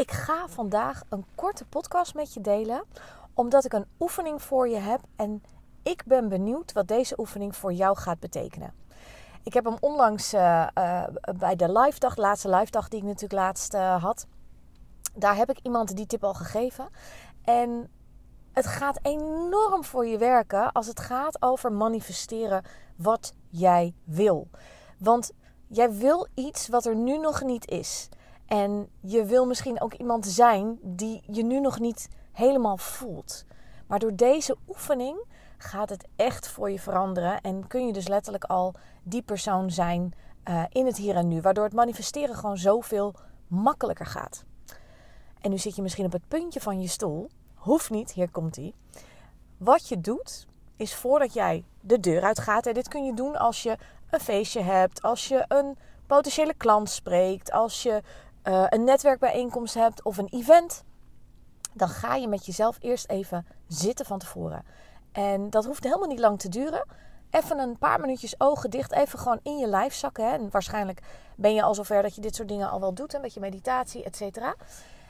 ik 0.00 0.10
ga 0.10 0.48
vandaag 0.48 1.02
een 1.08 1.24
korte 1.34 1.64
podcast 1.64 2.14
met 2.14 2.34
je 2.34 2.40
delen, 2.40 2.84
omdat 3.34 3.64
ik 3.64 3.72
een 3.72 3.86
oefening 3.98 4.42
voor 4.42 4.68
je 4.68 4.76
heb 4.76 5.00
en 5.16 5.42
ik 5.82 6.02
ben 6.04 6.28
benieuwd 6.28 6.72
wat 6.72 6.88
deze 6.88 7.18
oefening 7.18 7.56
voor 7.56 7.72
jou 7.72 7.96
gaat 7.96 8.20
betekenen. 8.20 8.74
Ik 9.42 9.54
heb 9.54 9.64
hem 9.64 9.76
onlangs 9.80 10.34
uh, 10.34 10.66
uh, 10.78 11.04
bij 11.38 11.56
de 11.56 11.72
live 11.78 11.98
dag, 11.98 12.16
laatste 12.16 12.48
live 12.48 12.70
dag 12.70 12.88
die 12.88 12.98
ik 12.98 13.04
natuurlijk 13.04 13.40
laatst 13.40 13.74
uh, 13.74 14.02
had. 14.02 14.26
Daar 15.14 15.36
heb 15.36 15.50
ik 15.50 15.58
iemand 15.62 15.96
die 15.96 16.06
tip 16.06 16.24
al 16.24 16.34
gegeven. 16.34 16.88
En 17.44 17.90
het 18.52 18.66
gaat 18.66 18.98
enorm 19.02 19.84
voor 19.84 20.06
je 20.06 20.18
werken 20.18 20.72
als 20.72 20.86
het 20.86 21.00
gaat 21.00 21.42
over 21.42 21.72
manifesteren 21.72 22.64
wat 22.96 23.32
jij 23.48 23.94
wil. 24.04 24.48
Want 24.98 25.32
jij 25.66 25.92
wil 25.92 26.26
iets 26.34 26.68
wat 26.68 26.84
er 26.84 26.96
nu 26.96 27.18
nog 27.18 27.42
niet 27.42 27.70
is. 27.70 28.08
En 28.50 28.88
je 29.00 29.24
wil 29.24 29.46
misschien 29.46 29.80
ook 29.80 29.94
iemand 29.94 30.26
zijn 30.26 30.78
die 30.82 31.22
je 31.26 31.44
nu 31.44 31.60
nog 31.60 31.78
niet 31.78 32.08
helemaal 32.32 32.76
voelt. 32.76 33.44
Maar 33.86 33.98
door 33.98 34.14
deze 34.16 34.56
oefening 34.68 35.24
gaat 35.58 35.88
het 35.88 36.08
echt 36.16 36.48
voor 36.48 36.70
je 36.70 36.78
veranderen. 36.78 37.40
En 37.40 37.66
kun 37.66 37.86
je 37.86 37.92
dus 37.92 38.08
letterlijk 38.08 38.44
al 38.44 38.74
die 39.02 39.22
persoon 39.22 39.70
zijn 39.70 40.14
uh, 40.48 40.64
in 40.68 40.86
het 40.86 40.96
hier 40.96 41.16
en 41.16 41.28
nu. 41.28 41.40
Waardoor 41.40 41.64
het 41.64 41.72
manifesteren 41.72 42.34
gewoon 42.34 42.58
zoveel 42.58 43.14
makkelijker 43.46 44.06
gaat. 44.06 44.44
En 45.40 45.50
nu 45.50 45.58
zit 45.58 45.76
je 45.76 45.82
misschien 45.82 46.04
op 46.04 46.12
het 46.12 46.28
puntje 46.28 46.60
van 46.60 46.80
je 46.80 46.88
stoel. 46.88 47.30
Hoeft 47.54 47.90
niet, 47.90 48.12
hier 48.12 48.30
komt 48.30 48.56
ie. 48.56 48.74
Wat 49.56 49.88
je 49.88 50.00
doet, 50.00 50.46
is 50.76 50.94
voordat 50.94 51.32
jij 51.32 51.64
de 51.80 52.00
deur 52.00 52.22
uitgaat. 52.22 52.66
En 52.66 52.74
dit 52.74 52.88
kun 52.88 53.04
je 53.04 53.14
doen 53.14 53.36
als 53.36 53.62
je 53.62 53.76
een 54.10 54.20
feestje 54.20 54.60
hebt, 54.60 55.02
als 55.02 55.28
je 55.28 55.44
een 55.48 55.78
potentiële 56.06 56.54
klant 56.54 56.90
spreekt, 56.90 57.52
als 57.52 57.82
je 57.82 58.02
uh, 58.44 58.64
een 58.68 58.84
netwerkbijeenkomst 58.84 59.74
hebt 59.74 60.04
of 60.04 60.18
een 60.18 60.28
event, 60.28 60.84
dan 61.72 61.88
ga 61.88 62.14
je 62.14 62.28
met 62.28 62.46
jezelf 62.46 62.76
eerst 62.80 63.08
even 63.08 63.46
zitten 63.66 64.06
van 64.06 64.18
tevoren. 64.18 64.64
En 65.12 65.50
dat 65.50 65.64
hoeft 65.64 65.84
helemaal 65.84 66.08
niet 66.08 66.18
lang 66.18 66.38
te 66.38 66.48
duren. 66.48 66.86
Even 67.30 67.58
een 67.58 67.78
paar 67.78 68.00
minuutjes 68.00 68.40
ogen 68.40 68.70
dicht, 68.70 68.92
even 68.92 69.18
gewoon 69.18 69.40
in 69.42 69.58
je 69.58 69.66
lijf 69.66 69.94
zakken. 69.94 70.24
Hè. 70.24 70.32
En 70.32 70.50
waarschijnlijk 70.50 71.00
ben 71.36 71.54
je 71.54 71.62
al 71.62 71.74
zover 71.74 72.02
dat 72.02 72.14
je 72.14 72.20
dit 72.20 72.34
soort 72.34 72.48
dingen 72.48 72.70
al 72.70 72.80
wel 72.80 72.94
doet, 72.94 73.14
een 73.14 73.20
beetje 73.20 73.40
meditatie, 73.40 74.04
et 74.04 74.16
cetera. 74.16 74.54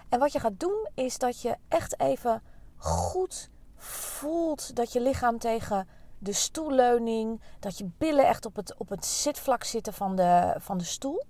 En 0.08 0.18
wat 0.18 0.32
je 0.32 0.40
gaat 0.40 0.60
doen, 0.60 0.88
is 0.94 1.18
dat 1.18 1.40
je 1.40 1.56
echt 1.68 2.00
even 2.00 2.42
goed 2.76 3.50
voelt 3.76 4.76
dat 4.76 4.92
je 4.92 5.00
lichaam 5.00 5.38
tegen 5.38 5.88
de 6.18 6.32
stoelleuning, 6.32 7.40
dat 7.60 7.78
je 7.78 7.90
billen 7.98 8.26
echt 8.26 8.46
op 8.46 8.56
het, 8.56 8.74
op 8.78 8.88
het 8.88 9.06
zitvlak 9.06 9.64
zitten 9.64 9.92
van 9.92 10.16
de, 10.16 10.54
van 10.58 10.78
de 10.78 10.84
stoel 10.84 11.24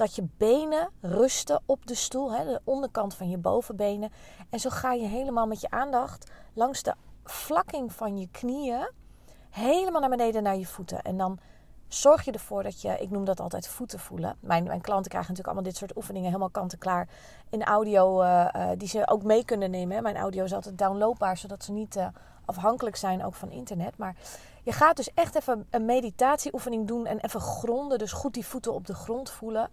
dat 0.00 0.14
je 0.14 0.28
benen 0.36 0.90
rusten 1.00 1.62
op 1.66 1.86
de 1.86 1.94
stoel, 1.94 2.32
hè, 2.32 2.44
de 2.44 2.60
onderkant 2.64 3.14
van 3.14 3.28
je 3.28 3.38
bovenbenen. 3.38 4.12
En 4.50 4.60
zo 4.60 4.70
ga 4.70 4.92
je 4.92 5.06
helemaal 5.06 5.46
met 5.46 5.60
je 5.60 5.70
aandacht 5.70 6.30
langs 6.54 6.82
de 6.82 6.94
vlakking 7.24 7.92
van 7.92 8.18
je 8.18 8.28
knieën 8.30 8.90
helemaal 9.50 10.00
naar 10.00 10.10
beneden 10.10 10.42
naar 10.42 10.56
je 10.56 10.66
voeten. 10.66 11.02
En 11.02 11.16
dan 11.16 11.38
zorg 11.94 12.24
je 12.24 12.32
ervoor 12.32 12.62
dat 12.62 12.80
je, 12.80 12.96
ik 12.98 13.10
noem 13.10 13.24
dat 13.24 13.40
altijd 13.40 13.68
voeten 13.68 13.98
voelen. 13.98 14.36
Mijn, 14.40 14.64
mijn 14.64 14.80
klanten 14.80 15.10
krijgen 15.10 15.30
natuurlijk 15.30 15.46
allemaal 15.46 15.62
dit 15.72 15.76
soort 15.76 15.96
oefeningen 15.96 16.28
helemaal 16.28 16.50
kant-en-klaar 16.50 17.08
in 17.50 17.64
audio, 17.64 18.22
uh, 18.22 18.48
uh, 18.56 18.68
die 18.76 18.88
ze 18.88 19.08
ook 19.08 19.22
mee 19.22 19.44
kunnen 19.44 19.70
nemen. 19.70 20.02
Mijn 20.02 20.16
audio 20.16 20.44
is 20.44 20.52
altijd 20.52 20.78
downloadbaar, 20.78 21.36
zodat 21.36 21.64
ze 21.64 21.72
niet 21.72 21.96
uh, 21.96 22.06
afhankelijk 22.44 22.96
zijn 22.96 23.24
ook 23.24 23.34
van 23.34 23.50
internet. 23.50 23.96
Maar 23.96 24.14
je 24.62 24.72
gaat 24.72 24.96
dus 24.96 25.14
echt 25.14 25.34
even 25.34 25.66
een 25.70 25.84
meditatieoefening 25.84 26.86
doen 26.86 27.06
en 27.06 27.18
even 27.18 27.40
gronden. 27.40 27.98
Dus 27.98 28.12
goed 28.12 28.34
die 28.34 28.46
voeten 28.46 28.74
op 28.74 28.86
de 28.86 28.94
grond 28.94 29.30
voelen. 29.30 29.68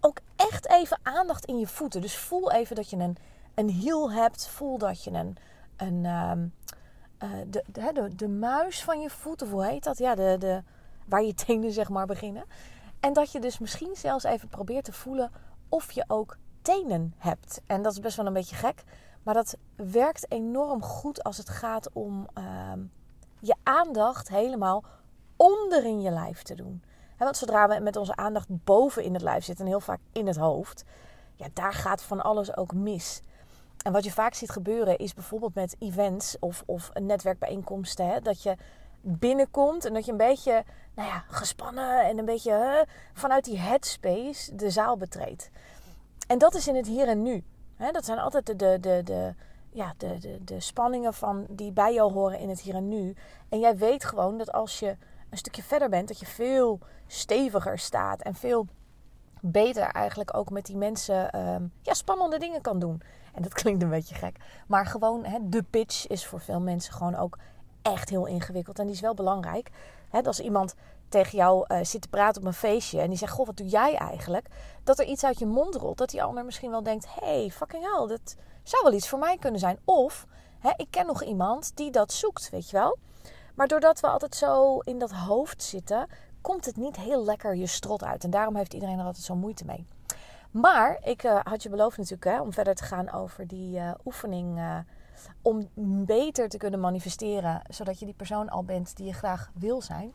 Ook 0.00 0.18
echt 0.36 0.68
even 0.68 0.98
aandacht 1.02 1.44
in 1.44 1.58
je 1.58 1.66
voeten. 1.66 2.00
Dus 2.00 2.16
voel 2.16 2.52
even 2.52 2.76
dat 2.76 2.90
je 2.90 2.96
een, 2.96 3.16
een 3.54 3.68
hiel 3.68 4.12
hebt. 4.12 4.48
Voel 4.48 4.78
dat 4.78 5.04
je 5.04 5.10
een, 5.10 5.36
een 5.76 6.04
uh, 6.04 7.28
de, 7.46 7.64
de, 7.66 7.90
de, 7.92 8.14
de, 8.16 8.28
muis 8.28 8.84
van 8.84 9.00
je 9.00 9.10
voet, 9.10 9.42
of 9.42 9.50
hoe 9.50 9.64
heet 9.64 9.84
dat? 9.84 9.98
Ja, 9.98 10.14
de, 10.14 10.36
de, 10.38 10.62
waar 11.10 11.22
je 11.22 11.34
tenen 11.34 11.72
zeg 11.72 11.88
maar 11.88 12.06
beginnen. 12.06 12.44
En 13.00 13.12
dat 13.12 13.32
je 13.32 13.40
dus 13.40 13.58
misschien 13.58 13.96
zelfs 13.96 14.24
even 14.24 14.48
probeert 14.48 14.84
te 14.84 14.92
voelen 14.92 15.30
of 15.68 15.92
je 15.92 16.04
ook 16.06 16.36
tenen 16.62 17.14
hebt. 17.18 17.60
En 17.66 17.82
dat 17.82 17.92
is 17.92 18.00
best 18.00 18.16
wel 18.16 18.26
een 18.26 18.32
beetje 18.32 18.56
gek. 18.56 18.84
Maar 19.22 19.34
dat 19.34 19.56
werkt 19.76 20.32
enorm 20.32 20.82
goed 20.82 21.22
als 21.22 21.36
het 21.36 21.48
gaat 21.48 21.92
om 21.92 22.28
uh, 22.38 22.44
je 23.40 23.54
aandacht 23.62 24.28
helemaal 24.28 24.84
onder 25.36 25.84
in 25.84 26.00
je 26.00 26.10
lijf 26.10 26.42
te 26.42 26.54
doen. 26.54 26.82
Want 27.18 27.36
zodra 27.36 27.68
we 27.68 27.80
met 27.80 27.96
onze 27.96 28.16
aandacht 28.16 28.64
boven 28.64 29.02
in 29.02 29.12
het 29.12 29.22
lijf 29.22 29.44
zitten 29.44 29.64
en 29.64 29.70
heel 29.70 29.80
vaak 29.80 30.00
in 30.12 30.26
het 30.26 30.36
hoofd, 30.36 30.84
ja, 31.34 31.46
daar 31.52 31.72
gaat 31.72 32.02
van 32.02 32.20
alles 32.20 32.56
ook 32.56 32.74
mis. 32.74 33.22
En 33.84 33.92
wat 33.92 34.04
je 34.04 34.12
vaak 34.12 34.34
ziet 34.34 34.50
gebeuren 34.50 34.98
is 34.98 35.14
bijvoorbeeld 35.14 35.54
met 35.54 35.76
events 35.78 36.36
of, 36.38 36.62
of 36.66 36.90
netwerkbijeenkomsten, 36.92 38.22
dat 38.22 38.42
je 38.42 38.56
binnenkomt 39.00 39.84
en 39.84 39.94
dat 39.94 40.04
je 40.04 40.10
een 40.10 40.16
beetje 40.16 40.64
nou 40.94 41.08
ja, 41.08 41.24
gespannen 41.28 42.04
en 42.04 42.18
een 42.18 42.24
beetje 42.24 42.86
vanuit 43.12 43.44
die 43.44 43.58
headspace 43.58 44.54
de 44.54 44.70
zaal 44.70 44.96
betreedt. 44.96 45.50
En 46.26 46.38
dat 46.38 46.54
is 46.54 46.68
in 46.68 46.76
het 46.76 46.86
hier 46.86 47.08
en 47.08 47.22
nu. 47.22 47.44
Dat 47.92 48.04
zijn 48.04 48.18
altijd 48.18 48.46
de, 48.46 48.56
de, 48.56 48.78
de, 48.80 49.00
de, 49.04 49.34
ja, 49.70 49.94
de, 49.96 50.18
de, 50.18 50.44
de 50.44 50.60
spanningen 50.60 51.14
van, 51.14 51.46
die 51.48 51.72
bij 51.72 51.94
jou 51.94 52.12
horen 52.12 52.38
in 52.38 52.48
het 52.48 52.60
hier 52.60 52.74
en 52.74 52.88
nu. 52.88 53.14
En 53.48 53.58
jij 53.58 53.76
weet 53.76 54.04
gewoon 54.04 54.38
dat 54.38 54.52
als 54.52 54.78
je 54.78 54.96
een 55.30 55.38
stukje 55.38 55.62
verder 55.62 55.88
bent, 55.88 56.08
dat 56.08 56.18
je 56.18 56.26
veel 56.26 56.78
steviger 57.06 57.78
staat 57.78 58.22
en 58.22 58.34
veel 58.34 58.66
beter 59.40 59.82
eigenlijk 59.82 60.36
ook 60.36 60.50
met 60.50 60.66
die 60.66 60.76
mensen 60.76 61.48
um, 61.48 61.72
ja, 61.82 61.94
spannende 61.94 62.38
dingen 62.38 62.60
kan 62.60 62.78
doen. 62.78 63.02
En 63.34 63.42
dat 63.42 63.54
klinkt 63.62 63.82
een 63.82 63.88
beetje 63.88 64.14
gek. 64.14 64.36
Maar 64.66 64.86
gewoon, 64.86 65.26
de 65.42 65.62
pitch 65.62 66.06
is 66.06 66.26
voor 66.26 66.40
veel 66.40 66.60
mensen 66.60 66.92
gewoon 66.92 67.16
ook 67.16 67.38
echt 67.82 68.08
heel 68.08 68.26
ingewikkeld. 68.26 68.78
En 68.78 68.86
die 68.86 68.94
is 68.94 69.00
wel 69.00 69.14
belangrijk. 69.14 69.70
Hè, 70.08 70.22
als 70.22 70.40
iemand 70.40 70.74
tegen 71.08 71.38
jou 71.38 71.64
uh, 71.68 71.78
zit 71.82 72.02
te 72.02 72.08
praten 72.08 72.40
op 72.40 72.46
een 72.46 72.54
feestje 72.54 73.00
en 73.00 73.08
die 73.08 73.18
zegt: 73.18 73.32
Goh, 73.32 73.46
wat 73.46 73.56
doe 73.56 73.66
jij 73.66 73.94
eigenlijk? 73.94 74.46
Dat 74.84 74.98
er 74.98 75.06
iets 75.06 75.24
uit 75.24 75.38
je 75.38 75.46
mond 75.46 75.74
rolt. 75.74 75.98
Dat 75.98 76.10
die 76.10 76.22
ander 76.22 76.44
misschien 76.44 76.70
wel 76.70 76.82
denkt: 76.82 77.06
Hey, 77.20 77.50
fucking 77.50 77.82
hell, 77.82 78.06
dat 78.06 78.36
zou 78.62 78.82
wel 78.82 78.92
iets 78.92 79.08
voor 79.08 79.18
mij 79.18 79.36
kunnen 79.38 79.60
zijn. 79.60 79.78
Of 79.84 80.26
ik 80.76 80.86
ken 80.90 81.06
nog 81.06 81.22
iemand 81.22 81.76
die 81.76 81.90
dat 81.90 82.12
zoekt, 82.12 82.50
weet 82.50 82.70
je 82.70 82.76
wel. 82.76 82.98
Maar 83.54 83.68
doordat 83.68 84.00
we 84.00 84.06
altijd 84.06 84.34
zo 84.34 84.78
in 84.78 84.98
dat 84.98 85.10
hoofd 85.10 85.62
zitten, 85.62 86.06
komt 86.40 86.64
het 86.64 86.76
niet 86.76 86.96
heel 86.96 87.24
lekker 87.24 87.56
je 87.56 87.66
strot 87.66 88.04
uit. 88.04 88.24
En 88.24 88.30
daarom 88.30 88.56
heeft 88.56 88.74
iedereen 88.74 88.98
er 88.98 89.04
altijd 89.04 89.24
zo 89.24 89.34
moeite 89.34 89.64
mee. 89.64 89.86
Maar 90.50 90.98
ik 91.02 91.24
uh, 91.24 91.40
had 91.42 91.62
je 91.62 91.68
beloofd 91.68 91.96
natuurlijk 91.96 92.24
hè, 92.24 92.40
om 92.40 92.52
verder 92.52 92.74
te 92.74 92.84
gaan 92.84 93.12
over 93.12 93.46
die 93.46 93.78
uh, 93.78 93.90
oefening. 94.04 94.58
Om 95.42 95.68
beter 96.06 96.48
te 96.48 96.56
kunnen 96.56 96.80
manifesteren, 96.80 97.62
zodat 97.68 97.98
je 97.98 98.04
die 98.04 98.14
persoon 98.14 98.48
al 98.48 98.64
bent 98.64 98.96
die 98.96 99.06
je 99.06 99.12
graag 99.12 99.50
wil 99.54 99.82
zijn. 99.82 100.12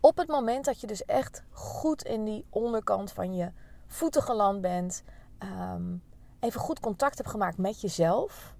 Op 0.00 0.16
het 0.16 0.28
moment 0.28 0.64
dat 0.64 0.80
je 0.80 0.86
dus 0.86 1.04
echt 1.04 1.42
goed 1.50 2.02
in 2.02 2.24
die 2.24 2.44
onderkant 2.50 3.12
van 3.12 3.34
je 3.34 3.52
voeten 3.86 4.22
geland 4.22 4.60
bent, 4.60 5.02
um, 5.38 6.02
even 6.40 6.60
goed 6.60 6.80
contact 6.80 7.16
hebt 7.16 7.30
gemaakt 7.30 7.58
met 7.58 7.80
jezelf, 7.80 8.54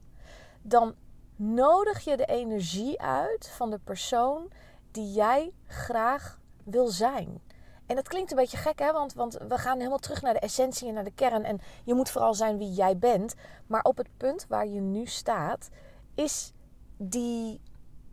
dan 0.63 0.95
nodig 1.37 2.05
je 2.05 2.17
de 2.17 2.27
energie 2.27 3.01
uit 3.01 3.49
van 3.49 3.71
de 3.71 3.79
persoon 3.79 4.51
die 4.91 5.13
jij 5.13 5.53
graag 5.67 6.41
wil 6.65 6.89
zijn. 6.89 7.41
En 7.87 7.97
dat 7.97 8.09
klinkt 8.09 8.31
een 8.31 8.37
beetje 8.37 8.57
gek, 8.57 8.79
hè? 8.79 8.93
Want, 8.93 9.15
want 9.15 9.39
we 9.49 9.59
gaan 9.59 9.79
helemaal 9.79 9.99
terug 9.99 10.23
naar 10.23 10.33
de 10.33 10.41
essentie 10.41 10.89
en 10.89 10.95
naar 10.95 11.05
de 11.05 11.15
kern. 11.15 11.45
En 11.45 11.61
je 11.85 11.95
moet 11.95 12.11
vooral 12.11 12.35
zijn 12.35 12.59
wie 12.59 12.73
jij 12.73 12.99
bent. 12.99 13.35
Maar 13.67 13.83
op 13.83 13.97
het 13.97 14.09
punt 14.17 14.47
waar 14.49 14.67
je 14.67 14.81
nu 14.81 15.07
staat, 15.07 15.69
is 16.15 16.53
die 16.97 17.61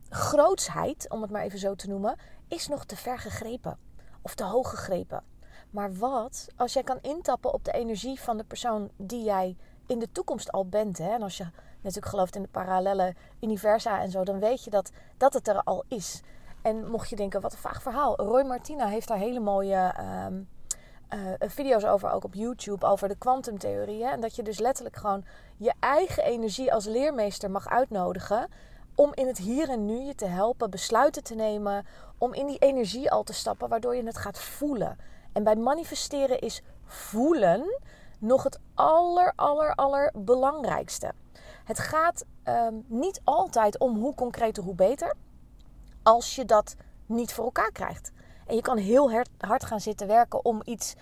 grootsheid, 0.10 1.10
om 1.10 1.22
het 1.22 1.32
maar 1.32 1.44
even 1.44 1.60
zo 1.60 1.76
te 1.76 1.88
noemen, 1.88 2.16
is 2.48 2.68
nog 2.68 2.86
te 2.86 2.96
ver 2.96 3.20
gegrepen. 3.20 3.78
Of 4.22 4.36
te 4.36 4.44
hoog 4.44 4.70
gegrepen. 4.70 5.24
Maar 5.70 5.94
wat 5.94 6.48
als 6.56 6.74
jij 6.74 6.84
kan 6.84 7.00
intappen 7.02 7.54
op 7.54 7.64
de 7.64 7.72
energie 7.72 8.20
van 8.20 8.38
de 8.38 8.44
persoon 8.44 8.90
die 8.98 9.24
jij 9.24 9.58
in 9.88 10.00
de 10.00 10.12
toekomst 10.12 10.52
al 10.52 10.68
bent. 10.68 10.98
Hè? 10.98 11.10
En 11.10 11.22
als 11.22 11.38
je 11.38 11.48
natuurlijk 11.76 12.08
gelooft 12.08 12.36
in 12.36 12.42
de 12.42 12.48
parallele 12.48 13.16
universa 13.42 14.02
en 14.02 14.12
zo, 14.12 14.24
dan 14.24 14.40
weet 14.40 14.64
je 14.64 14.70
dat, 14.70 14.92
dat 15.18 15.34
het 15.34 15.48
er 15.48 15.64
al 15.64 15.84
is. 15.88 16.22
En 16.64 16.90
mocht 16.90 17.10
je 17.10 17.16
denken, 17.16 17.42
wat 17.42 17.52
een 17.52 17.58
vaag 17.58 17.82
verhaal. 17.82 18.16
Roy 18.16 18.44
Martina 18.44 18.88
heeft 18.88 19.08
daar 19.08 19.18
hele 19.18 19.40
mooie 19.40 19.96
um, 20.26 20.48
video's 21.40 21.84
over, 21.84 22.12
ook 22.12 22.24
op 22.24 22.34
YouTube, 22.34 22.86
over 22.86 23.08
de 23.08 23.18
kwantumtheorie. 23.18 24.06
En 24.06 24.22
dat 24.22 24.36
je 24.36 24.44
dus 24.44 24.60
letterlijk 24.60 24.96
gewoon 24.96 25.26
je 25.58 25.74
eigen 25.80 26.24
energie 26.24 26.74
als 26.74 26.86
leermeester 26.86 27.52
mag 27.52 27.68
uitnodigen. 27.68 28.48
Om 28.96 29.12
in 29.14 29.28
het 29.28 29.38
hier 29.38 29.70
en 29.70 29.86
nu 29.86 30.00
je 30.00 30.16
te 30.16 30.26
helpen 30.26 30.70
besluiten 30.70 31.24
te 31.24 31.36
nemen. 31.36 31.86
Om 32.18 32.34
in 32.34 32.46
die 32.46 32.58
energie 32.58 33.12
al 33.12 33.24
te 33.24 33.34
stappen, 33.34 33.70
waardoor 33.70 33.96
je 33.96 34.06
het 34.06 34.18
gaat 34.18 34.40
voelen. 34.40 34.98
En 35.34 35.44
bij 35.44 35.56
manifesteren 35.56 36.40
is 36.40 36.62
voelen 36.86 37.80
nog 38.20 38.44
het 38.44 38.60
aller, 38.74 39.34
aller, 39.36 39.76
aller 39.76 40.14
belangrijkste. 40.18 41.12
Het 41.64 41.80
gaat 41.80 42.26
ehm, 42.44 42.74
niet 42.88 43.22
altijd 43.24 43.80
om 43.80 43.98
hoe 44.00 44.16
concreter, 44.16 44.64
hoe 44.64 44.76
beter. 44.76 45.16
Als 46.04 46.36
je 46.36 46.46
dat 46.46 46.76
niet 47.06 47.34
voor 47.34 47.46
elkaar 47.46 47.72
krijgt. 47.72 48.12
En 48.48 48.56
je 48.56 48.62
kan 48.62 48.78
heel 48.78 49.12
hard 49.38 49.66
gaan 49.66 49.80
zitten 49.80 50.08
werken 50.08 50.46
om 50.46 50.62
iets 50.64 50.94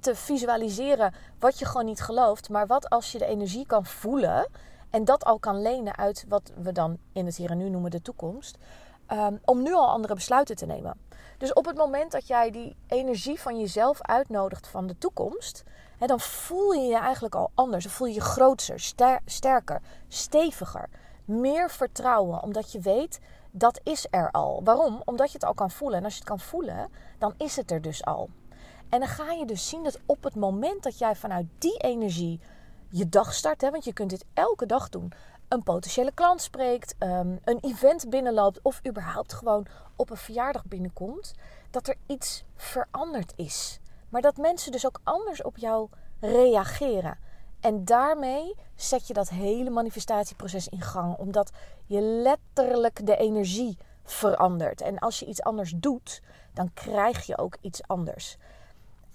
te 0.00 0.14
visualiseren 0.14 1.14
wat 1.38 1.58
je 1.58 1.64
gewoon 1.64 1.84
niet 1.84 2.00
gelooft. 2.00 2.48
Maar 2.48 2.66
wat 2.66 2.88
als 2.88 3.12
je 3.12 3.18
de 3.18 3.26
energie 3.26 3.66
kan 3.66 3.86
voelen 3.86 4.48
en 4.90 5.04
dat 5.04 5.24
al 5.24 5.38
kan 5.38 5.62
lenen 5.62 5.96
uit 5.96 6.24
wat 6.28 6.52
we 6.56 6.72
dan 6.72 6.98
in 7.12 7.26
het 7.26 7.36
hier 7.36 7.50
en 7.50 7.58
nu 7.58 7.68
noemen 7.68 7.90
de 7.90 8.02
toekomst. 8.02 8.58
Ehm, 9.06 9.36
om 9.44 9.62
nu 9.62 9.74
al 9.74 9.88
andere 9.88 10.14
besluiten 10.14 10.56
te 10.56 10.66
nemen. 10.66 11.00
Dus 11.38 11.52
op 11.52 11.66
het 11.66 11.76
moment 11.76 12.12
dat 12.12 12.26
jij 12.26 12.50
die 12.50 12.76
energie 12.86 13.40
van 13.40 13.60
jezelf 13.60 14.02
uitnodigt 14.02 14.68
van 14.68 14.86
de 14.86 14.98
toekomst, 14.98 15.62
dan 15.98 16.20
voel 16.20 16.72
je 16.72 16.86
je 16.86 16.98
eigenlijk 16.98 17.34
al 17.34 17.50
anders. 17.54 17.84
Dan 17.84 17.92
voel 17.92 18.06
je 18.06 18.14
je 18.14 18.20
groter, 18.20 18.80
sterker, 19.24 19.80
steviger, 20.08 20.88
meer 21.24 21.70
vertrouwen, 21.70 22.42
omdat 22.42 22.72
je 22.72 22.80
weet 22.80 23.20
dat 23.50 23.80
is 23.82 24.06
er 24.10 24.30
al. 24.30 24.60
Waarom? 24.64 25.02
Omdat 25.04 25.26
je 25.26 25.32
het 25.32 25.44
al 25.44 25.54
kan 25.54 25.70
voelen. 25.70 25.98
En 25.98 26.04
als 26.04 26.12
je 26.12 26.18
het 26.18 26.28
kan 26.28 26.40
voelen, 26.40 26.90
dan 27.18 27.34
is 27.36 27.56
het 27.56 27.70
er 27.70 27.82
dus 27.82 28.04
al. 28.04 28.28
En 28.88 28.98
dan 28.98 29.08
ga 29.08 29.30
je 29.30 29.46
dus 29.46 29.68
zien 29.68 29.82
dat 29.82 29.98
op 30.06 30.24
het 30.24 30.34
moment 30.34 30.82
dat 30.82 30.98
jij 30.98 31.16
vanuit 31.16 31.46
die 31.58 31.76
energie 31.76 32.40
je 32.88 33.08
dag 33.08 33.34
start, 33.34 33.60
hè, 33.60 33.70
want 33.70 33.84
je 33.84 33.92
kunt 33.92 34.10
dit 34.10 34.24
elke 34.34 34.66
dag 34.66 34.88
doen, 34.88 35.12
een 35.48 35.62
potentiële 35.62 36.12
klant 36.12 36.42
spreekt, 36.42 36.94
um, 36.98 37.38
een 37.44 37.58
event 37.60 38.10
binnenloopt 38.10 38.60
of 38.62 38.80
überhaupt 38.88 39.32
gewoon 39.32 39.66
op 39.96 40.10
een 40.10 40.16
verjaardag 40.16 40.64
binnenkomt, 40.64 41.34
dat 41.70 41.88
er 41.88 41.96
iets 42.06 42.44
veranderd 42.56 43.32
is. 43.36 43.80
Maar 44.08 44.20
dat 44.20 44.36
mensen 44.36 44.72
dus 44.72 44.86
ook 44.86 45.00
anders 45.02 45.42
op 45.42 45.56
jou 45.56 45.88
reageren. 46.20 47.18
En 47.62 47.84
daarmee 47.84 48.54
zet 48.74 49.06
je 49.06 49.14
dat 49.14 49.28
hele 49.28 49.70
manifestatieproces 49.70 50.68
in 50.68 50.80
gang, 50.80 51.16
omdat 51.16 51.50
je 51.86 52.00
letterlijk 52.00 53.06
de 53.06 53.16
energie 53.16 53.78
verandert. 54.04 54.80
En 54.80 54.98
als 54.98 55.18
je 55.18 55.26
iets 55.26 55.42
anders 55.42 55.72
doet, 55.76 56.22
dan 56.54 56.70
krijg 56.74 57.26
je 57.26 57.38
ook 57.38 57.56
iets 57.60 57.82
anders. 57.86 58.36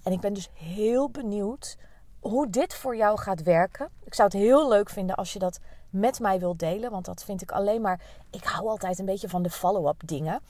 En 0.02 0.12
ik 0.12 0.20
ben 0.20 0.32
dus 0.32 0.48
heel 0.52 1.10
benieuwd 1.10 1.76
hoe 2.20 2.50
dit 2.50 2.74
voor 2.74 2.96
jou 2.96 3.18
gaat 3.18 3.42
werken. 3.42 3.88
Ik 4.04 4.14
zou 4.14 4.28
het 4.28 4.38
heel 4.38 4.68
leuk 4.68 4.90
vinden 4.90 5.16
als 5.16 5.32
je 5.32 5.38
dat 5.38 5.58
met 5.90 6.20
mij 6.20 6.38
wilt 6.38 6.58
delen, 6.58 6.90
want 6.90 7.04
dat 7.04 7.24
vind 7.24 7.42
ik 7.42 7.50
alleen 7.50 7.80
maar. 7.80 8.00
Ik 8.30 8.44
hou 8.44 8.68
altijd 8.68 8.98
een 8.98 9.04
beetje 9.04 9.28
van 9.28 9.42
de 9.42 9.50
follow-up 9.50 10.02
dingen. 10.04 10.40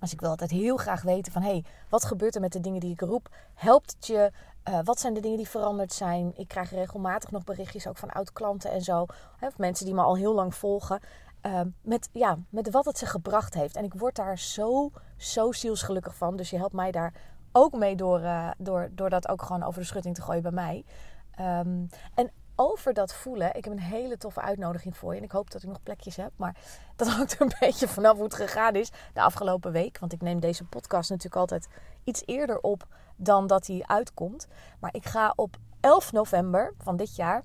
Dus 0.00 0.12
ik 0.12 0.20
wil 0.20 0.30
altijd 0.30 0.50
heel 0.50 0.76
graag 0.76 1.02
weten 1.02 1.32
van... 1.32 1.42
hé, 1.42 1.50
hey, 1.50 1.64
wat 1.88 2.04
gebeurt 2.04 2.34
er 2.34 2.40
met 2.40 2.52
de 2.52 2.60
dingen 2.60 2.80
die 2.80 2.92
ik 2.92 3.00
roep? 3.00 3.28
Helpt 3.54 3.94
het 3.96 4.06
je? 4.06 4.30
Uh, 4.68 4.78
wat 4.84 5.00
zijn 5.00 5.14
de 5.14 5.20
dingen 5.20 5.36
die 5.36 5.48
veranderd 5.48 5.92
zijn? 5.92 6.32
Ik 6.36 6.48
krijg 6.48 6.70
regelmatig 6.70 7.30
nog 7.30 7.44
berichtjes 7.44 7.86
ook 7.86 7.96
van 7.96 8.10
oud-klanten 8.10 8.70
en 8.70 8.82
zo. 8.82 9.06
Hè, 9.36 9.46
of 9.46 9.58
mensen 9.58 9.86
die 9.86 9.94
me 9.94 10.02
al 10.02 10.16
heel 10.16 10.34
lang 10.34 10.54
volgen. 10.54 11.00
Uh, 11.46 11.60
met, 11.82 12.08
ja, 12.12 12.38
met 12.48 12.70
wat 12.70 12.84
het 12.84 12.98
ze 12.98 13.06
gebracht 13.06 13.54
heeft. 13.54 13.76
En 13.76 13.84
ik 13.84 13.94
word 13.94 14.16
daar 14.16 14.38
zo, 14.38 14.90
zo 15.16 15.52
zielsgelukkig 15.52 16.14
van. 16.14 16.36
Dus 16.36 16.50
je 16.50 16.56
helpt 16.56 16.74
mij 16.74 16.90
daar 16.90 17.14
ook 17.52 17.72
mee 17.72 17.96
door, 17.96 18.20
uh, 18.20 18.50
door, 18.58 18.90
door 18.92 19.10
dat 19.10 19.28
ook 19.28 19.42
gewoon 19.42 19.62
over 19.62 19.80
de 19.80 19.86
schutting 19.86 20.14
te 20.14 20.22
gooien 20.22 20.42
bij 20.42 20.50
mij. 20.50 20.84
Um, 21.40 21.88
en 22.14 22.30
over 22.60 22.92
dat 22.92 23.14
voelen. 23.14 23.54
Ik 23.54 23.64
heb 23.64 23.72
een 23.72 23.80
hele 23.80 24.16
toffe 24.16 24.40
uitnodiging 24.40 24.96
voor 24.96 25.12
je. 25.12 25.18
En 25.18 25.24
ik 25.24 25.32
hoop 25.32 25.50
dat 25.50 25.62
ik 25.62 25.68
nog 25.68 25.82
plekjes 25.82 26.16
heb. 26.16 26.32
Maar 26.36 26.56
dat 26.96 27.08
hangt 27.16 27.40
een 27.40 27.52
beetje 27.60 27.88
vanaf 27.88 28.14
hoe 28.14 28.24
het 28.24 28.34
gegaan 28.34 28.74
is 28.74 28.90
de 29.12 29.20
afgelopen 29.20 29.72
week. 29.72 29.98
Want 29.98 30.12
ik 30.12 30.20
neem 30.20 30.40
deze 30.40 30.64
podcast 30.64 31.10
natuurlijk 31.10 31.36
altijd 31.36 31.68
iets 32.04 32.22
eerder 32.26 32.60
op 32.60 32.86
dan 33.16 33.46
dat 33.46 33.66
hij 33.66 33.82
uitkomt. 33.86 34.46
Maar 34.80 34.94
ik 34.94 35.06
ga 35.06 35.32
op 35.36 35.56
11 35.80 36.12
november 36.12 36.74
van 36.78 36.96
dit 36.96 37.16
jaar 37.16 37.42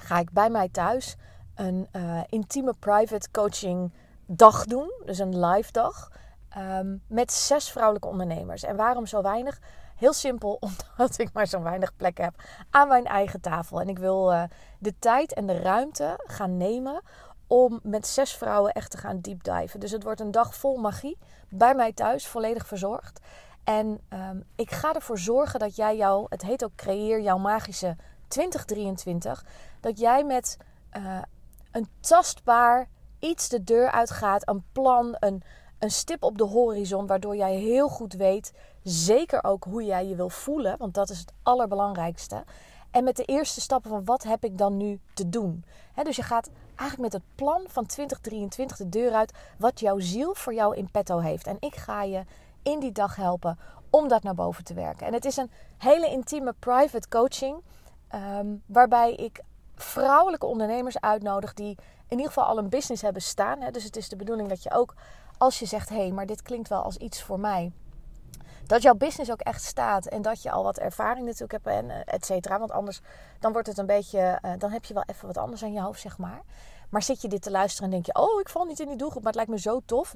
ga 0.00 0.18
ik 0.18 0.32
bij 0.32 0.50
mij 0.50 0.68
thuis 0.68 1.16
een 1.54 1.88
uh, 1.92 2.20
intieme 2.28 2.74
private 2.78 3.30
coaching 3.30 3.92
dag 4.26 4.64
doen. 4.64 4.92
Dus 5.04 5.18
een 5.18 5.46
live 5.46 5.72
dag. 5.72 6.10
Um, 6.58 7.02
met 7.06 7.32
zes 7.32 7.70
vrouwelijke 7.70 8.08
ondernemers. 8.08 8.62
En 8.62 8.76
waarom 8.76 9.06
zo 9.06 9.22
weinig? 9.22 9.60
Heel 10.00 10.12
simpel, 10.12 10.58
omdat 10.66 11.18
ik 11.18 11.32
maar 11.32 11.46
zo 11.46 11.62
weinig 11.62 11.96
plek 11.96 12.18
heb 12.18 12.34
aan 12.70 12.88
mijn 12.88 13.06
eigen 13.06 13.40
tafel. 13.40 13.80
En 13.80 13.88
ik 13.88 13.98
wil 13.98 14.32
uh, 14.32 14.42
de 14.78 14.94
tijd 14.98 15.34
en 15.34 15.46
de 15.46 15.58
ruimte 15.58 16.20
gaan 16.26 16.56
nemen 16.56 17.02
om 17.46 17.80
met 17.82 18.06
zes 18.06 18.34
vrouwen 18.34 18.72
echt 18.72 18.90
te 18.90 18.96
gaan 18.96 19.20
deepdiven. 19.20 19.80
Dus 19.80 19.90
het 19.90 20.02
wordt 20.02 20.20
een 20.20 20.30
dag 20.30 20.54
vol 20.54 20.76
magie 20.76 21.18
bij 21.48 21.74
mij 21.74 21.92
thuis, 21.92 22.26
volledig 22.26 22.66
verzorgd. 22.66 23.20
En 23.64 24.00
um, 24.08 24.44
ik 24.56 24.70
ga 24.70 24.92
ervoor 24.92 25.18
zorgen 25.18 25.58
dat 25.58 25.76
jij 25.76 25.96
jou, 25.96 26.26
het 26.28 26.42
heet 26.42 26.64
ook 26.64 26.74
Creëer 26.74 27.20
jouw 27.20 27.38
magische 27.38 27.96
2023, 28.28 29.44
dat 29.80 29.98
jij 29.98 30.24
met 30.24 30.56
uh, 30.96 31.22
een 31.70 31.88
tastbaar 32.00 32.88
iets 33.18 33.48
de 33.48 33.64
deur 33.64 33.90
uitgaat, 33.90 34.48
een 34.48 34.64
plan, 34.72 35.16
een, 35.18 35.42
een 35.78 35.90
stip 35.90 36.22
op 36.22 36.38
de 36.38 36.44
horizon, 36.44 37.06
waardoor 37.06 37.36
jij 37.36 37.54
heel 37.54 37.88
goed 37.88 38.12
weet, 38.12 38.52
zeker 38.82 39.44
ook 39.44 39.64
hoe 39.64 39.84
jij 39.84 40.06
je 40.06 40.14
wil 40.14 40.28
voelen, 40.28 40.78
want 40.78 40.94
dat 40.94 41.10
is 41.10 41.18
het 41.18 41.32
allerbelangrijkste. 41.42 42.44
En 42.90 43.04
met 43.04 43.16
de 43.16 43.24
eerste 43.24 43.60
stappen 43.60 43.90
van 43.90 44.04
wat 44.04 44.22
heb 44.22 44.44
ik 44.44 44.58
dan 44.58 44.76
nu 44.76 45.00
te 45.14 45.28
doen. 45.28 45.64
dus 46.02 46.16
je 46.16 46.22
gaat 46.22 46.50
eigenlijk 46.76 47.12
met 47.12 47.22
het 47.22 47.34
plan 47.34 47.62
van 47.66 47.86
2023 47.86 48.76
de 48.76 48.88
deur 48.88 49.12
uit, 49.12 49.32
wat 49.58 49.80
jouw 49.80 49.98
ziel 49.98 50.34
voor 50.34 50.54
jou 50.54 50.76
in 50.76 50.90
petto 50.90 51.18
heeft. 51.18 51.46
En 51.46 51.56
ik 51.60 51.76
ga 51.76 52.02
je 52.02 52.24
in 52.62 52.80
die 52.80 52.92
dag 52.92 53.16
helpen 53.16 53.58
om 53.90 54.08
dat 54.08 54.22
naar 54.22 54.34
boven 54.34 54.64
te 54.64 54.74
werken. 54.74 55.06
En 55.06 55.12
het 55.12 55.24
is 55.24 55.36
een 55.36 55.50
hele 55.78 56.10
intieme 56.10 56.54
private 56.58 57.08
coaching, 57.08 57.62
ehm, 58.08 58.46
waarbij 58.66 59.14
ik 59.14 59.40
vrouwelijke 59.74 60.46
ondernemers 60.46 61.00
uitnodig 61.00 61.54
die 61.54 61.76
in 62.08 62.16
ieder 62.16 62.26
geval 62.26 62.44
al 62.44 62.58
een 62.58 62.68
business 62.68 63.02
hebben 63.02 63.22
staan. 63.22 63.58
Dus 63.72 63.84
het 63.84 63.96
is 63.96 64.08
de 64.08 64.16
bedoeling 64.16 64.48
dat 64.48 64.62
je 64.62 64.72
ook 64.72 64.94
als 65.38 65.58
je 65.58 65.66
zegt: 65.66 65.88
hé, 65.88 65.96
hey, 65.96 66.10
maar 66.10 66.26
dit 66.26 66.42
klinkt 66.42 66.68
wel 66.68 66.82
als 66.82 66.96
iets 66.96 67.22
voor 67.22 67.40
mij. 67.40 67.72
Dat 68.70 68.82
jouw 68.82 68.94
business 68.94 69.30
ook 69.30 69.40
echt 69.40 69.64
staat 69.64 70.06
en 70.06 70.22
dat 70.22 70.42
je 70.42 70.50
al 70.50 70.62
wat 70.62 70.78
ervaring 70.78 71.26
natuurlijk 71.26 71.52
hebt 71.52 71.66
en 71.66 71.90
eh, 71.90 72.14
et 72.14 72.26
cetera. 72.26 72.58
Want 72.58 72.70
anders 72.70 73.00
dan 73.38 73.52
wordt 73.52 73.66
het 73.66 73.78
een 73.78 73.86
beetje, 73.86 74.38
uh, 74.44 74.52
dan 74.58 74.70
heb 74.70 74.84
je 74.84 74.94
wel 74.94 75.02
even 75.06 75.26
wat 75.26 75.38
anders 75.38 75.62
aan 75.62 75.72
je 75.72 75.80
hoofd, 75.80 76.00
zeg 76.00 76.18
maar. 76.18 76.42
Maar 76.88 77.02
zit 77.02 77.22
je 77.22 77.28
dit 77.28 77.42
te 77.42 77.50
luisteren 77.50 77.84
en 77.84 77.90
denk 77.90 78.06
je: 78.06 78.14
oh, 78.14 78.40
ik 78.40 78.48
val 78.48 78.64
niet 78.64 78.80
in 78.80 78.86
die 78.86 78.96
doelgroep, 78.96 79.22
maar 79.22 79.32
het 79.32 79.46
lijkt 79.46 79.50
me 79.50 79.70
zo 79.70 79.80
tof. 79.84 80.14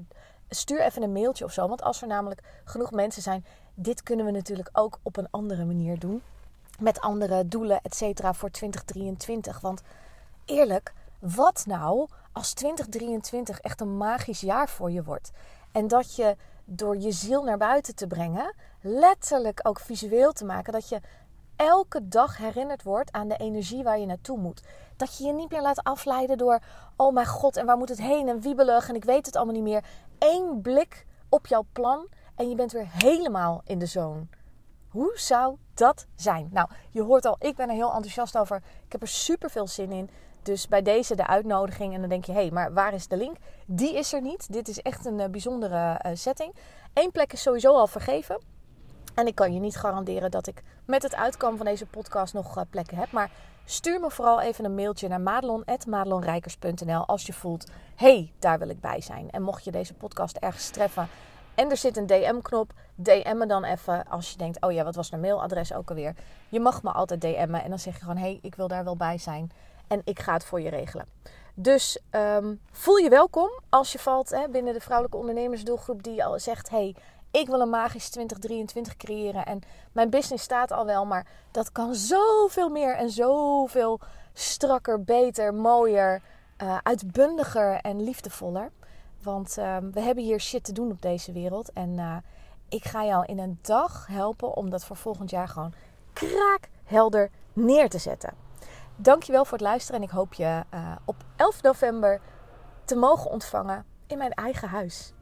Stuur 0.49 0.81
even 0.81 1.03
een 1.03 1.13
mailtje 1.13 1.45
of 1.45 1.53
zo. 1.53 1.69
Want 1.69 1.83
als 1.83 2.03
er 2.03 2.09
namelijk 2.09 2.41
genoeg 2.65 2.91
mensen 2.91 3.23
zijn, 3.23 3.45
dit 3.75 4.03
kunnen 4.03 4.27
we 4.27 4.33
natuurlijk 4.33 4.69
ook 4.73 4.99
op 5.03 5.17
een 5.17 5.29
andere 5.31 5.65
manier 5.65 5.99
doen. 5.99 6.23
Met 6.79 7.01
andere 7.01 7.49
doelen, 7.49 7.81
et 7.83 7.95
cetera, 7.95 8.35
voor 8.35 8.51
2023. 8.51 9.61
Want 9.61 9.83
eerlijk, 10.45 10.93
wat 11.19 11.65
nou 11.67 12.09
als 12.33 12.53
2023 12.53 13.61
echt 13.61 13.81
een 13.81 13.97
magisch 13.97 14.41
jaar 14.41 14.69
voor 14.69 14.91
je 14.91 15.03
wordt? 15.03 15.31
En 15.73 15.89
dat 15.89 16.17
je 16.17 16.37
door 16.65 16.97
je 16.97 17.13
ziel 17.13 17.43
naar 17.43 17.59
buiten 17.59 17.95
te 17.95 18.07
brengen, 18.07 18.55
letterlijk 18.81 19.61
ook 19.63 19.81
visueel 19.81 20.33
te 20.33 20.45
maken, 20.45 20.73
dat 20.73 20.89
je 20.89 21.01
elke 21.57 22.09
dag 22.09 22.37
herinnerd 22.37 22.83
wordt 22.83 23.13
aan 23.13 23.29
de 23.29 23.37
energie 23.37 23.83
waar 23.83 23.99
je 23.99 24.07
naartoe 24.07 24.39
moet. 24.39 24.63
Dat 24.97 25.19
je 25.19 25.25
je 25.25 25.33
niet 25.33 25.51
meer 25.51 25.63
laat 25.63 25.83
afleiden 25.83 26.39
door, 26.39 26.61
oh 26.97 27.13
mijn 27.13 27.27
god, 27.27 27.57
en 27.57 27.67
waar 27.67 27.77
moet 27.77 27.89
het 27.89 28.01
heen 28.01 28.29
en 28.29 28.41
wiebelig 28.41 28.89
en 28.89 28.95
ik 28.95 29.05
weet 29.05 29.27
het 29.27 29.37
allemaal 29.37 29.55
niet 29.55 29.63
meer. 29.63 29.85
Eén 30.19 30.61
blik 30.63 31.07
op 31.29 31.47
jouw 31.47 31.67
plan 31.73 32.07
en 32.35 32.49
je 32.49 32.55
bent 32.55 32.73
weer 32.73 32.89
helemaal 32.91 33.63
in 33.65 33.79
de 33.79 33.87
zone. 33.87 34.27
Hoe 34.89 35.13
zou 35.15 35.57
dat 35.75 36.07
zijn? 36.15 36.49
Nou, 36.53 36.69
je 36.91 37.03
hoort 37.03 37.25
al, 37.25 37.37
ik 37.39 37.57
ben 37.57 37.69
er 37.69 37.75
heel 37.75 37.93
enthousiast 37.93 38.39
over. 38.39 38.57
Ik 38.85 38.93
heb 38.93 39.03
er 39.03 39.09
super 39.09 39.51
veel 39.51 39.67
zin 39.67 39.93
in. 39.93 40.11
Dus 40.45 40.69
bij 40.69 40.83
deze 40.83 41.15
de 41.15 41.27
uitnodiging. 41.27 41.95
En 41.95 42.01
dan 42.01 42.09
denk 42.09 42.25
je, 42.25 42.33
hé, 42.33 42.41
hey, 42.41 42.51
maar 42.51 42.73
waar 42.73 42.95
is 42.95 43.09
de 43.09 43.17
link? 43.17 43.37
Die 43.67 43.95
is 43.95 44.13
er 44.13 44.21
niet. 44.21 44.53
Dit 44.53 44.69
is 44.69 44.83
echt 44.83 45.07
een 45.07 45.19
uh, 45.19 45.27
bijzondere 45.27 46.01
uh, 46.07 46.13
setting. 46.15 46.55
Eén 46.93 47.11
plek 47.11 47.33
is 47.33 47.43
sowieso 47.43 47.75
al 47.75 47.87
vergeven. 47.87 48.41
En 49.15 49.27
ik 49.27 49.35
kan 49.35 49.55
je 49.55 49.61
niet 49.61 49.77
garanderen 49.77 50.31
dat 50.31 50.47
ik 50.47 50.63
met 50.85 51.03
het 51.03 51.15
uitkomen 51.15 51.57
van 51.57 51.67
deze 51.67 51.87
podcast 51.87 52.35
nog 52.35 52.57
uh, 52.57 52.63
plekken 52.71 52.97
heb. 52.97 53.13
Maar 53.13 53.31
stuur 53.65 54.01
me 54.01 54.11
vooral 54.11 54.41
even 54.41 54.65
een 54.65 54.75
mailtje 54.75 55.09
naar 55.09 55.21
madelon.madelonrijkers.nl 55.21 57.07
als 57.07 57.27
je 57.27 57.33
voelt, 57.33 57.71
hé, 57.97 58.15
hey, 58.15 58.33
daar 58.39 58.59
wil 58.59 58.69
ik 58.69 58.81
bij 58.81 59.01
zijn. 59.01 59.31
En 59.31 59.43
mocht 59.43 59.65
je 59.65 59.71
deze 59.71 59.95
podcast 59.95 60.37
ergens 60.37 60.69
treffen 60.69 61.09
en 61.55 61.71
er 61.71 61.77
zit 61.77 61.97
een 61.97 62.07
DM-knop. 62.07 62.73
DM 62.95 63.37
me 63.37 63.47
dan 63.47 63.65
even 63.65 64.05
als 64.09 64.31
je 64.31 64.37
denkt: 64.37 64.63
oh 64.63 64.73
ja, 64.73 64.85
wat 64.85 64.95
was 64.95 65.11
mijn 65.11 65.23
mailadres 65.23 65.73
ook 65.73 65.89
alweer? 65.89 66.15
Je 66.49 66.61
mag 66.61 66.83
me 66.83 66.91
altijd 66.91 67.21
DM'en 67.21 67.63
en 67.63 67.69
dan 67.69 67.79
zeg 67.79 67.95
je 67.95 68.01
gewoon: 68.01 68.17
hey, 68.17 68.39
ik 68.43 68.55
wil 68.55 68.69
daar 68.69 68.85
wel 68.85 68.97
bij 68.97 69.19
zijn. 69.19 69.51
En 69.87 70.01
ik 70.05 70.21
ga 70.21 70.33
het 70.33 70.45
voor 70.45 70.61
je 70.61 70.71
regelen. 70.71 71.07
Dus 71.55 71.99
ehm, 72.11 72.55
voel 72.71 72.97
je 72.97 73.09
welkom 73.09 73.51
als 73.69 73.93
je 73.93 73.99
valt 73.99 74.31
hè, 74.31 74.49
binnen 74.49 74.73
de 74.73 74.81
vrouwelijke 74.81 75.19
ondernemersdoelgroep 75.19 76.03
die 76.03 76.25
al 76.25 76.39
zegt: 76.39 76.71
hey, 76.71 76.95
ik 77.31 77.47
wil 77.47 77.61
een 77.61 77.71
magisch 77.71 78.09
2023 78.09 78.97
creëren 78.97 79.47
en 79.47 79.61
mijn 79.93 80.11
business 80.11 80.45
staat 80.45 80.73
al 80.73 80.87
wel, 80.87 81.07
maar 81.07 81.27
dat 81.51 81.73
kan 81.73 81.95
zoveel 81.95 82.69
meer 82.69 82.97
en 82.97 83.11
zoveel 83.11 84.01
strakker, 84.33 85.05
beter, 85.05 85.55
mooier, 85.55 86.23
uh, 86.63 86.79
uitbundiger 86.83 87.81
en 87.81 88.03
liefdevoller. 88.03 88.71
Want 89.23 89.59
ehm, 89.59 89.91
we 89.91 90.01
hebben 90.01 90.25
hier 90.25 90.41
shit 90.41 90.65
te 90.65 90.73
doen 90.73 90.91
op 90.91 91.03
deze 91.03 91.33
wereld 91.33 91.73
en 91.73 91.91
uh, 91.99 92.17
ik 92.69 92.85
ga 92.85 93.05
jou 93.05 93.25
in 93.25 93.39
een 93.39 93.59
dag 93.63 94.07
helpen 94.07 94.57
om 94.57 94.71
dat 94.71 94.85
voor 94.85 94.97
volgend 94.97 95.31
jaar 95.31 95.49
gewoon 95.49 95.73
kraakhelder 96.13 97.31
neer 97.53 97.89
te 97.89 97.99
zetten. 97.99 98.44
Dankjewel 98.97 99.45
voor 99.45 99.59
het 99.59 99.67
luisteren 99.67 100.01
en 100.01 100.07
ik 100.07 100.13
hoop 100.13 100.35
je 100.35 100.63
uh, 100.75 100.93
op 101.05 101.17
11 101.37 101.63
november 101.63 102.21
te 102.85 102.97
mogen 102.97 103.31
ontvangen 103.31 103.85
in 104.07 104.19
mijn 104.19 104.33
eigen 104.33 104.69
huis. 104.69 105.13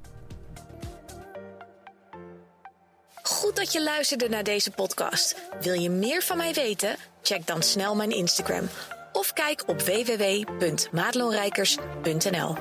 Goed 3.22 3.56
dat 3.56 3.72
je 3.72 3.82
luisterde 3.82 4.28
naar 4.28 4.44
deze 4.44 4.70
podcast. 4.70 5.36
Wil 5.60 5.74
je 5.74 5.90
meer 5.90 6.22
van 6.22 6.36
mij 6.36 6.52
weten? 6.52 6.96
Check 7.22 7.46
dan 7.46 7.62
snel 7.62 7.94
mijn 7.94 8.10
Instagram 8.10 8.68
of 9.12 9.32
kijk 9.32 9.62
op 9.66 9.80
www.madelonrijkers.nl. 9.80 12.56